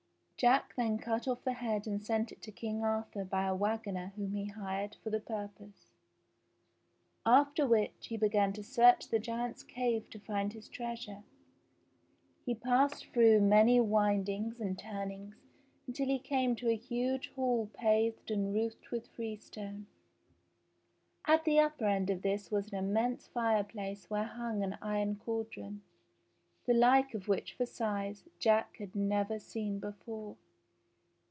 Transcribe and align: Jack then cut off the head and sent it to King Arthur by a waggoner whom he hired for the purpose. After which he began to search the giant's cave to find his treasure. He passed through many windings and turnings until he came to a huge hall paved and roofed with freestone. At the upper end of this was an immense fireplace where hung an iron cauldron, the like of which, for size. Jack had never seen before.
Jack 0.41 0.73
then 0.75 0.97
cut 0.97 1.27
off 1.27 1.43
the 1.43 1.53
head 1.53 1.85
and 1.85 2.01
sent 2.03 2.31
it 2.31 2.41
to 2.41 2.51
King 2.51 2.83
Arthur 2.83 3.23
by 3.23 3.43
a 3.45 3.53
waggoner 3.53 4.11
whom 4.15 4.31
he 4.33 4.45
hired 4.45 4.95
for 5.03 5.11
the 5.11 5.19
purpose. 5.19 5.91
After 7.27 7.67
which 7.67 8.07
he 8.07 8.17
began 8.17 8.51
to 8.53 8.63
search 8.63 9.07
the 9.09 9.19
giant's 9.19 9.61
cave 9.61 10.09
to 10.09 10.17
find 10.17 10.53
his 10.53 10.67
treasure. 10.67 11.21
He 12.43 12.55
passed 12.55 13.05
through 13.13 13.41
many 13.41 13.79
windings 13.79 14.59
and 14.59 14.79
turnings 14.79 15.35
until 15.85 16.07
he 16.07 16.17
came 16.17 16.55
to 16.55 16.69
a 16.69 16.75
huge 16.75 17.29
hall 17.35 17.69
paved 17.71 18.31
and 18.31 18.51
roofed 18.51 18.89
with 18.89 19.09
freestone. 19.09 19.85
At 21.27 21.45
the 21.45 21.59
upper 21.59 21.85
end 21.85 22.09
of 22.09 22.23
this 22.23 22.49
was 22.49 22.67
an 22.69 22.77
immense 22.79 23.27
fireplace 23.27 24.09
where 24.09 24.23
hung 24.23 24.63
an 24.63 24.79
iron 24.81 25.17
cauldron, 25.17 25.83
the 26.67 26.73
like 26.75 27.15
of 27.15 27.27
which, 27.27 27.53
for 27.55 27.65
size. 27.65 28.23
Jack 28.37 28.77
had 28.77 28.95
never 28.95 29.39
seen 29.39 29.79
before. 29.79 30.37